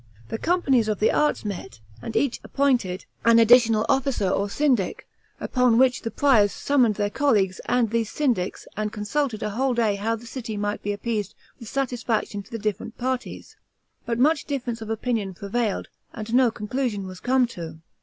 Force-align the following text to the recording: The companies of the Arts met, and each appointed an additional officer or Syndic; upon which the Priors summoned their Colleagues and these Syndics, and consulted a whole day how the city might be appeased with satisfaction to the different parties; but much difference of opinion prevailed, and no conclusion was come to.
The 0.29 0.39
companies 0.39 0.87
of 0.87 0.99
the 0.99 1.11
Arts 1.11 1.45
met, 1.45 1.79
and 2.01 2.15
each 2.15 2.39
appointed 2.43 3.05
an 3.23 3.37
additional 3.37 3.85
officer 3.87 4.27
or 4.27 4.49
Syndic; 4.49 5.05
upon 5.39 5.77
which 5.77 6.01
the 6.01 6.09
Priors 6.09 6.51
summoned 6.51 6.95
their 6.95 7.11
Colleagues 7.11 7.61
and 7.65 7.91
these 7.91 8.09
Syndics, 8.09 8.67
and 8.75 8.91
consulted 8.91 9.43
a 9.43 9.51
whole 9.51 9.75
day 9.75 9.97
how 9.97 10.15
the 10.15 10.25
city 10.25 10.57
might 10.57 10.81
be 10.81 10.91
appeased 10.91 11.35
with 11.59 11.69
satisfaction 11.69 12.41
to 12.41 12.49
the 12.49 12.57
different 12.57 12.97
parties; 12.97 13.55
but 14.03 14.17
much 14.17 14.45
difference 14.45 14.81
of 14.81 14.89
opinion 14.89 15.35
prevailed, 15.35 15.87
and 16.13 16.33
no 16.33 16.49
conclusion 16.49 17.05
was 17.05 17.19
come 17.19 17.45
to. 17.49 17.77